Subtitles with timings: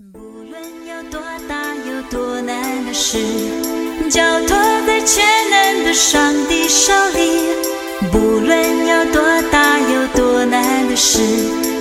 [0.00, 3.18] 不论有多大有多难的事，
[4.08, 7.42] 交托在全能的上帝手里。
[8.12, 11.18] 不论有多大有多难的事，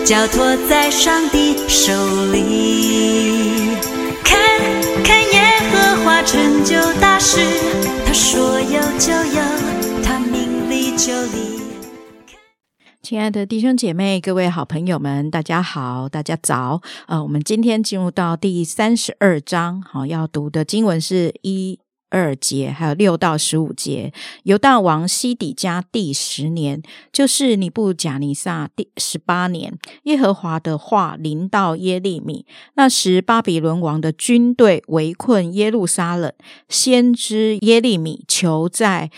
[0.03, 1.93] 交托在上帝手
[2.31, 3.77] 里。
[4.23, 4.39] 看
[5.03, 7.37] 看耶和华成就大事，
[8.03, 9.43] 他说有就有，
[10.03, 11.56] 他命里就立。
[13.07, 16.81] 亲爱的弟兄姐妹、各位好朋友们，大家好，大家早。
[17.07, 24.11] 呃，我们今天进入到第三十二章，好，要读的经文是一二节，还有六到十五节。
[24.43, 26.81] 犹大王西底家第十年，
[27.13, 32.45] 就是尼布甲尼撒第十八年，耶和华的话临到耶利米。
[32.75, 36.33] 那时，巴比伦王的军队围困耶路撒冷，
[36.67, 39.09] 先知耶利米求在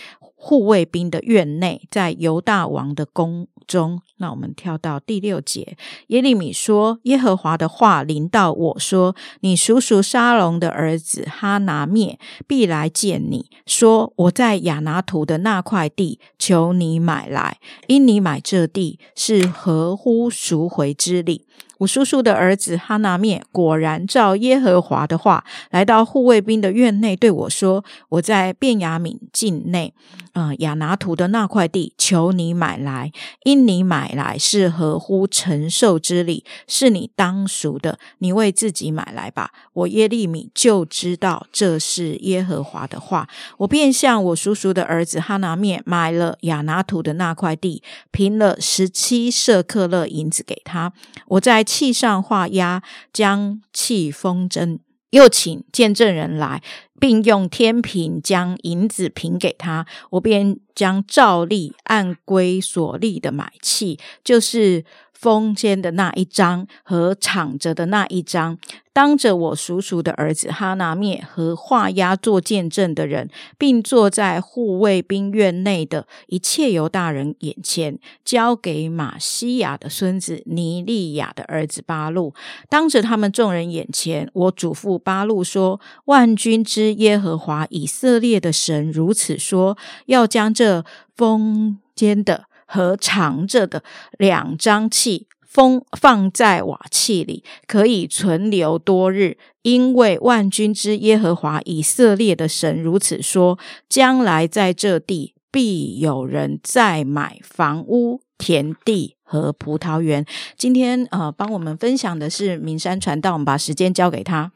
[0.41, 4.01] 护卫兵的院内，在犹大王的宫中。
[4.17, 12.17] 那我们跳到第六节，耶利米说：“耶和华的话临到我说，你叔叔沙龙的儿子哈拿灭
[12.47, 21.45] 必来见你，说我在亚拿图的那块地，求你买来，因你买这地是合乎赎回之礼。”
[21.79, 29.93] 我叔叔的儿子哈拿灭果然照耶和华的话，来到护卫兵的院内，对我说：“我在便雅悯境内，
[30.33, 33.11] 呃，亚拿图的那块地，求你买来，
[33.43, 50.91] 因你买来是合乎承受之礼，是你当赎的，你为自己买来吧。”我耶利米就知道这是耶和华的话，我便向我叔叔的儿子哈拿灭买了亚拿图的那块地，平了十七舍克勒银子给他。
[51.27, 52.81] 我在气上画押，
[53.13, 54.79] 将气封针，
[55.11, 56.63] 又请见证人来，
[56.99, 59.85] 并用天平将银子平给他。
[60.09, 64.83] 我便将照例按规所立的买气，就是
[65.19, 68.57] 封间的那一张和敞着的那一张，
[68.93, 82.33] 当着我叔叔的儿子哈拿灭和画押做见证的人，并坐在护卫兵院内的一切犹大人眼前，交给马西亚的孙子尼利亚的儿子巴路。
[82.69, 90.85] 当着他们众人眼前，我嘱咐巴路说：“万军之耶和华以色列的神如此说：要将这
[91.17, 93.83] 封间的和藏着的
[94.19, 99.37] 两张器封放在瓦器里，可以存留多日。
[99.63, 103.57] 因为万军之耶和华以色列的神如此说：
[103.89, 110.23] 将来在这地必有人再买房屋、田地和葡萄园。
[110.55, 114.51] 今天呃，帮我们分享的是明山传道，我们把时间交给他。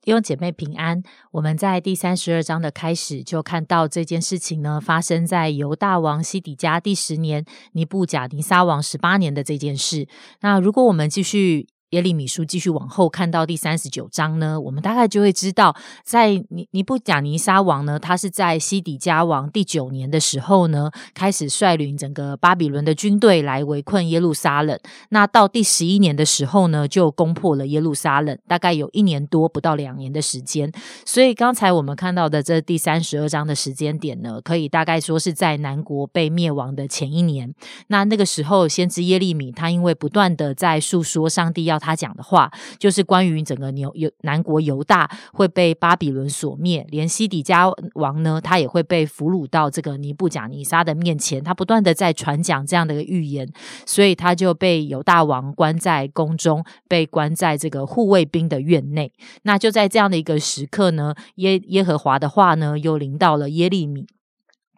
[0.00, 1.02] 弟兄姐妹平安。
[1.32, 10.08] 我们在第三十二章的开始就看到这件事情呢，发生在犹大王西底家第十年，尼布甲尼撒王十八年的这件事。
[10.40, 24.78] 那如果我们继续耶利米书继续往后看到第三十九章呢，我们大概就会知道，在尼尼布甲尼撒王呢，他是在西底家王第九年的时候呢，开始率领整个巴比伦的军队来围困耶路撒冷。
[25.08, 30.70] 那到第十一年的时候呢，就攻破了耶路撒冷，大概有一年多不到两年的时间。
[31.06, 37.54] 所以刚才我们看到的这第三十二章的时间点呢，可以大概说是在南国被灭亡的前一年。
[37.86, 51.42] 那那个时候，先知耶利米他因为不断的在诉说上帝要他讲的话，就是关于整个犹犹南国犹大会被巴比伦所灭，连西底家王呢，他也会被俘虏到这个尼布甲尼撒的面前。
[51.42, 53.48] 他不断的在传讲这样的一个预言，
[53.86, 59.12] 所以他就被犹大王关在宫中，被关在这个护卫兵的院内。
[59.42, 64.06] 那就在这样的一个时刻呢，耶耶和华的话呢，又临到了耶利米。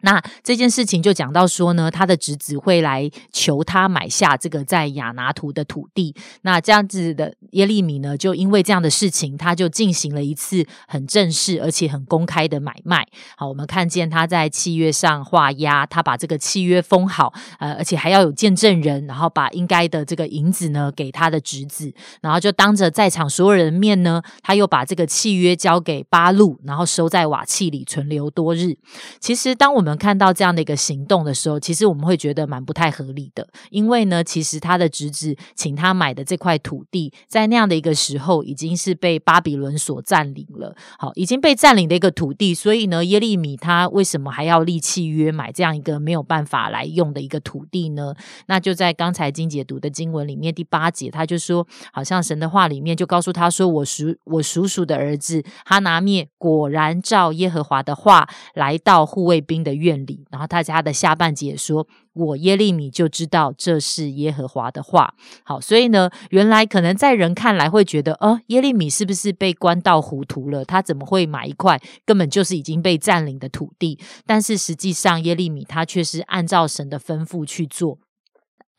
[0.01, 6.15] 那这件事情就讲到说呢，他的侄子会来求他买下这个在亚拿图的土地。
[6.41, 13.07] 那这样子的耶利米呢，就因为这样的事情，他就进行了一次很正式而且很公开的买卖。
[13.37, 28.77] 好，我们看见他在契约上画押，他把这个契约封好，呃，而且还要有见证人，然后把应该的这个银子呢给他的侄子，然后就当着在场所有人的面呢，他又把这个契约交给巴路，然后收在瓦器里存留多日。
[29.19, 40.73] 其实当我们们看到这样的一个行动的时候，其实我们会觉得蛮不太合理的，因为呢，其实他的侄子请他买的这块土地，在那样的一个时候，已经是被巴比伦所占领了。
[40.97, 48.13] 好，已经被占领的一个土地，所以呢，耶利米他为什么还要立契约买这样一个没有办法来用的一个土地呢？
[48.45, 59.80] 那就在刚才金姐读的经文里面第八节，他就说，好像神的话里面就告诉他说，我叔我叔叔的儿子哈拿灭果然照耶和华的话来到护卫兵的。
[59.81, 60.25] 院里。
[60.29, 65.13] 然后大家的下半节说：“我耶利米就知道这是耶和华的话。”
[65.43, 70.63] 好，所以呢，原来可能在人看来会觉得，哦，耶利米是不是被关到糊涂了？
[70.63, 73.99] 他怎么会买一块根本就是已经被占领的土地？
[74.25, 77.97] 但是实际上，耶利米他却是按照神的吩咐去做。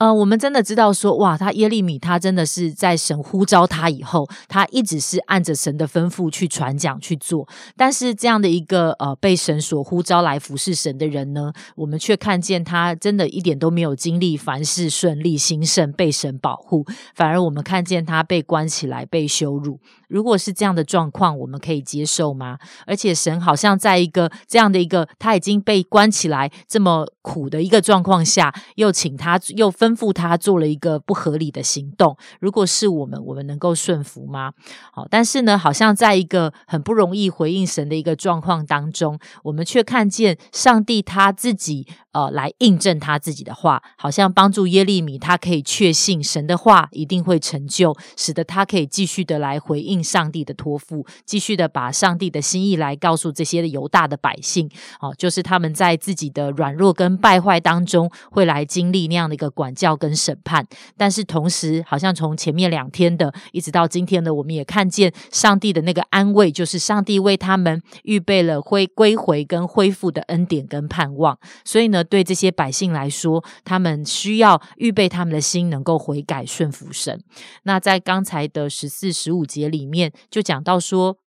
[0.02, 7.46] 呃，我们真的知道说，哇，他耶利米他真的是在神呼召他以后，他一直是按着神的吩咐去传讲去做。
[7.76, 16.84] 但是这样的一个呃被神所呼召来服侍神的人呢，我们却看见他真的一点都没有经历凡事顺利兴盛，被神保护，
[17.14, 19.78] 反而我们看见他被关起来，被羞辱。
[20.08, 22.58] 如果是这样的状况，我们可以接受吗？
[22.86, 32.16] 而且神好像在一个这样的一个他已经被关起来这么苦的一个状况下，又请他又分吩咐他做了一个不合理的行动。
[32.40, 34.52] 如果是我们，我们能够顺服吗？
[34.92, 50.02] 好，但是呢，好像在一个很不容易回应神的一个状况当中，我们却看见上帝他自己呃来印证他自己的话，好像帮助耶利米，他可以确信神的话一定会成就，使得他可以继续的来回应。
[50.02, 54.68] 上帝的托付，继续的把上帝的心意来告诉这些犹大的百姓，
[55.00, 60.66] 哦，就是他们在自己的软弱跟败坏当中，会来经历那样的一个管教跟审判。
[60.96, 71.38] 但是同时，好像从前面两天的，一直到今天的，我们也看见上帝的那个安慰，就是上帝为他们预备了恢归回跟恢复的恩典跟盼望。
[71.64, 77.22] 所以呢，对这些百姓来说，他们需要预备他们的心，能够悔改顺服神。
[77.64, 79.82] 那在刚才的十四、十五节里。
[79.92, 81.18] 面就讲到说，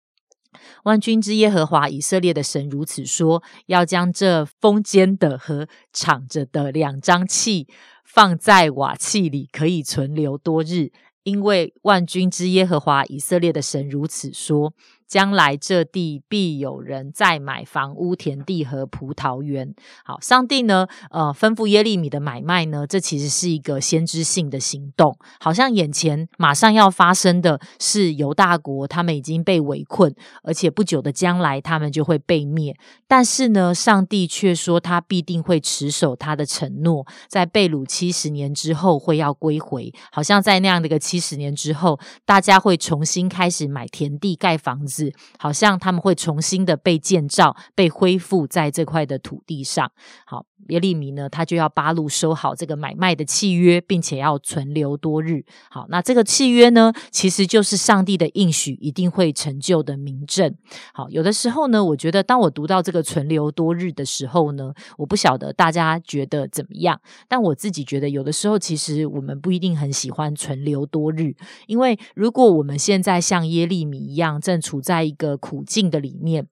[0.85, 7.67] 万军之耶和华以色列的神如此说：要将这封间的和敞着的两张器
[8.05, 10.93] 放在瓦器里，可以存留多日。
[11.23, 14.75] 因为万军之耶和华以色列的神如此说。
[15.15, 19.73] 将来这地必有人再买房屋、田地和葡萄园。
[20.05, 30.13] 好，上帝呢，呃，吩咐耶利米的买卖呢，这其实是一个先知性的行动，好像眼前马上要发生的是犹大国他们已经被围困，
[30.43, 32.77] 而且不久的将来他们就会被灭。
[33.07, 45.04] 但是呢，上帝却说他必定会持守他的承诺，在被掳七十年之后会要归回，好像在那样的一个七十年之后，大家会重新开始买田地、盖房子。
[45.39, 49.91] 好像他们会重新的被建造、被恢复在这块的土地上。
[50.25, 50.47] 好。
[50.69, 55.45] 耶利米呢，他就要八路收好这个买卖的契约，并且要存留多日。
[55.69, 60.57] 好，那这个契约呢，其实就是上帝的应许，一定会成就的明证。
[60.95, 66.99] 好，有的时候呢，我觉得当我读到这个存留多日的时候呢，我不晓得大家觉得怎么样，
[67.29, 71.35] 但我自己觉得，有的时候其实我们不一定很喜欢存留多日，
[71.67, 76.47] 因为如果我们现在像耶利米一样，正处在一个苦境的里面。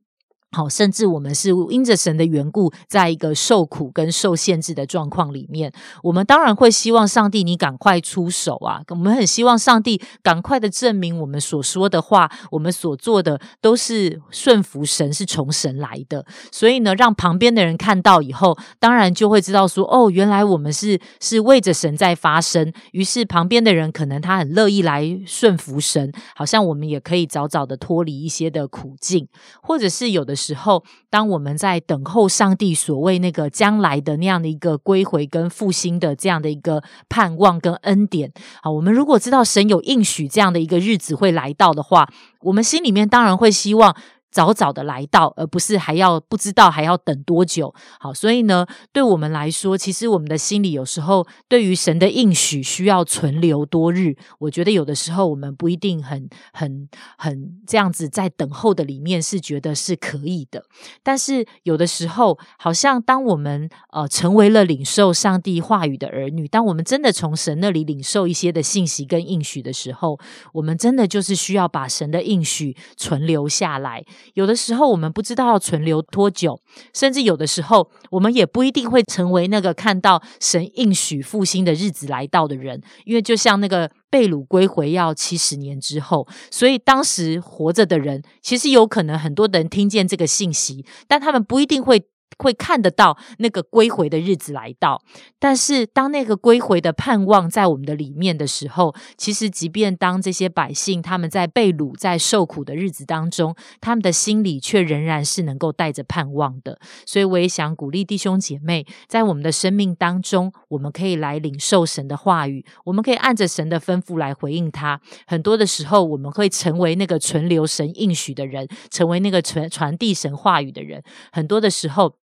[0.55, 5.73] 好，甚至我们是因着神的缘故，在一个受苦跟受限制的状况里面，
[6.03, 8.83] 我们当然会希望上帝你赶快出手啊！
[8.91, 16.27] 我们很希望上帝赶快的证明我们所说的话，我们所做的都是顺服神，是从神来的。
[16.51, 22.71] 所以呢，让旁边的人看到以后，当然就会知道说，哦，原来我们是是为着神在发声。
[22.91, 29.27] 于是旁边的人可能他很乐意来顺服神，好像我们也可以早早的脱离一些的苦境，
[29.63, 30.37] 或者是有的。
[30.43, 42.09] 时候，当我们在等候上帝所谓那个将来的那样的一个归回跟复兴的这样的一个盼望跟恩典啊，我们如果知道神有应许这样的一个日子会来到的话，
[42.41, 43.95] 我们心里面当然会希望。
[44.33, 47.73] 早早的来到，而不是还要不知道还要等多久。
[48.01, 54.17] 好，所以呢，对我们来说，其实我们的心里有时候对于神的应许需要存留多日。
[54.39, 60.65] 我觉得有的时候我们不一定很很很这样子在等候的里面是觉得是可以的。
[61.03, 70.19] 但是有的时候，好像当我们呃成为了领受上帝话语的儿女，当我们真的从神那里领受一些的信息跟应许的时候，
[70.55, 74.03] 我们真的就是需要把神的应许存留下来。
[74.35, 76.61] 有的时候我们不知道要存留多久，
[76.95, 92.05] 甚至有的时候我们也不一定会成为那个看到神应许复兴的日子来到的人，因为就像那个被掳归回要七十年之后，所以当时活着的人其实有可能很多人听见这个信息，但他们不一定会。
[92.39, 95.03] 会看得到那个归回的日子来到，
[95.39, 106.79] 但是当那个归回的盼望在我们的里面的时候，其实即便当这些百姓他们在被掳、在受苦的日子当中，他们的心里却仍然是能够带着盼望的。
[107.07, 115.01] 所以我也想鼓励弟兄姐妹，在我们的生命当中，我们可以来领受神的话语，我们可以按着神的吩咐来回应他。
[115.27, 121.03] 很多的时候，我们会成为那个存留神应许的人，成为那个传传递神话语的人。
[121.31, 122.22] 很多的时候。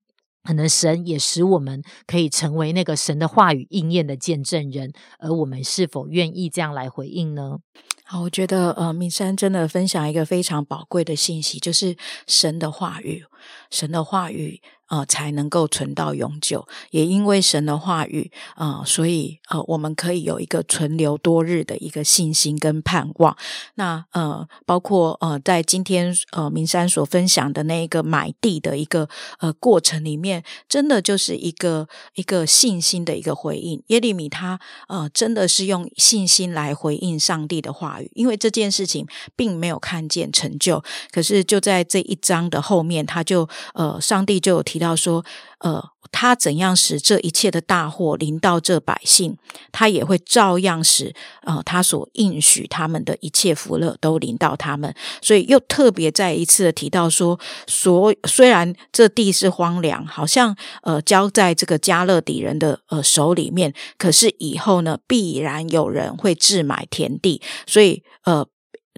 [0.47, 7.59] 可能神也使我们可以成为那个神的话语应验的见证人，而我们是否愿意这样来回应呢？
[8.05, 11.97] 好，我觉得呃，敏山真的分享一个非常宝贵的信息，就是
[12.29, 13.25] 神的话语，
[13.69, 14.63] 神的话语。
[14.89, 16.67] 呃，才能够存到永久。
[16.91, 23.37] 也因为神的话语，啊，所以呃，我们可以有一个存留多日的一个信心跟盼望。
[23.75, 29.09] 那呃，包括呃，在今天呃，明山所分享的那一个买地的一个
[29.41, 33.83] 呃过程里面，真的就是一个一个信心的一个回应。
[33.89, 44.76] 耶利米他呃，真的是用信心来回应上帝的话语，因为这件事情并没有看见成就，可是就在这一章的后面，他就呃，上帝就有提。
[44.77, 45.25] 提到说，
[45.61, 49.39] 呃，他怎样使这一切的大祸临到这百姓，
[49.73, 51.15] 他也会照样使
[51.45, 54.95] 呃他所应许他们的一切福乐都临到他们。
[55.23, 68.47] 所以又特别再一次的提到说，所虽然这地是荒凉，好像呃交在这个加勒底人的呃手里面，可是以后呢，必然有人会置买田地，所以呃。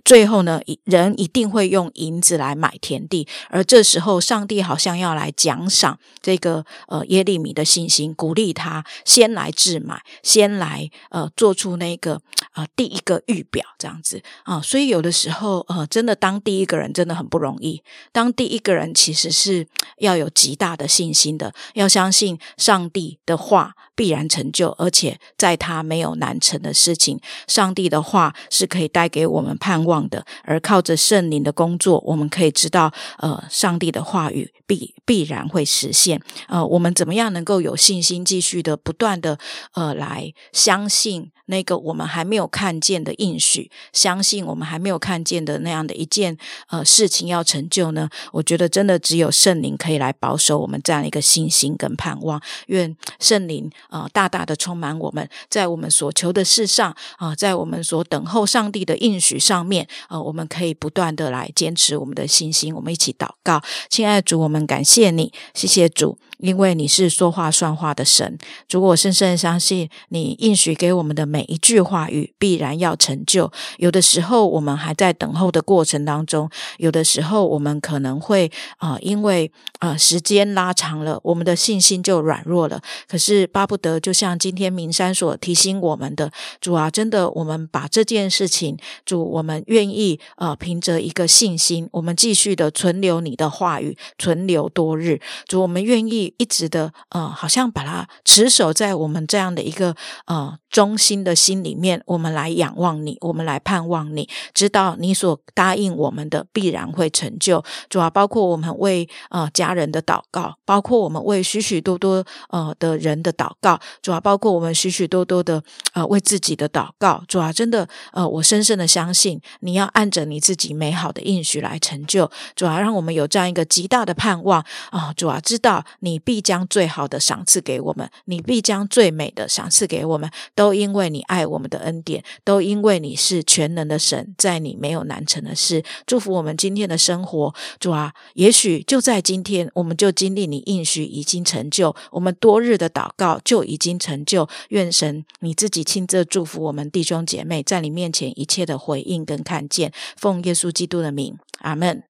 [0.08, 12.22] 最后呢，人一定会用银子来买田地，而这时候上帝好像要来奖赏这个呃耶利米的信心，鼓励他先来置买，先来呃做出那个
[12.54, 14.62] 呃第一个预表这样子啊。
[14.62, 17.82] 所以有的时候呃，真的当第一个人真的很不容易。
[18.10, 19.66] 当第一个人其实是
[19.98, 29.88] 要有极大的信心的，要相信上帝的话必然成就，而且在他没有难成的事情，上帝的话是可以带给我们盼。
[29.88, 36.20] 望的，而靠着圣灵的工作，我们可以知道，呃，上帝的话语必必然会实现。
[36.46, 39.38] 呃，我们怎么样能够有信心，继续的不断的
[39.72, 41.30] 呃来相信？
[41.48, 46.36] 那个我们还没有看见的应许，相信我们还没有看见的那样的一件
[46.68, 48.08] 呃事情要成就呢？
[48.32, 52.40] 我觉得真的只有圣灵可以来保守我们这样一个信心跟盼望。
[52.66, 62.74] 愿圣灵啊大大的充满我们，在我们所求的事上啊，在我们所等候上帝的应许上面啊，我们可以不断的来坚持我们的信心。
[62.74, 66.18] 我们一起祷告，亲爱的主，我们感谢你，谢谢主。
[66.38, 73.50] 因为你是说话算话的神，主，我深深相信你应许给我们的每一句话语必然要成就。
[73.78, 82.80] 有的时候我们还在等候的过程当中，有的时候我们可能会啊，因为啊时间拉长了，我们的信心就软弱了。
[83.08, 86.30] 可是巴不得，就像今天明山所提醒我们的，
[86.60, 95.20] 主啊，真的，我们把这件事情，主，我们愿意啊，凭着一个信心，我们继续的存留你的话语，存留多日。
[95.48, 96.27] 主，我们愿意。
[96.36, 99.94] 一直的呃，好像把它持守在我们这样的一个
[100.26, 107.64] 呃中心的心里面，我们来仰望你，我们来盼望你，知道你所答应我们的必然会成就。
[107.88, 115.62] 主要包括我们为呃家人的祷告，包括我们为许许多多呃的人的祷告，主要包括我们许许多多的
[115.94, 117.22] 呃为自己的祷告。
[117.26, 122.30] 主要真的呃，我深深的相信你要按着你自己美好的应许来成就。
[122.54, 125.12] 主要让我们有这样一个极大的盼望啊！
[125.16, 135.82] 主要知道你必将最好的赏赐给我们，你必将最美的赏赐给我们，都因为你爱我们的恩典，都因为你是全能的神，在你没有难成的事。
[136.06, 144.48] 祝福我们今天的生活，主啊，也许就在今天，我们就经历你应许已经成就，我们多日的祷告就已经成就。
[144.70, 152.07] 愿神你自己亲自祝福我们弟兄姐妹，在你面前一切的回应跟看见，奉耶稣基督的名，阿门。